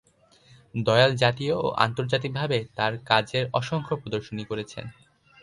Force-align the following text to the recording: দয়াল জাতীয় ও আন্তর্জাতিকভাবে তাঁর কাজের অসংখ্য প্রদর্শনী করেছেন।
দয়াল 0.75 1.11
জাতীয় 1.15 1.53
ও 1.57 1.67
আন্তর্জাতিকভাবে 1.85 2.57
তাঁর 2.75 2.93
কাজের 3.05 3.45
অসংখ্য 3.53 3.93
প্রদর্শনী 4.01 4.43
করেছেন। 4.45 4.85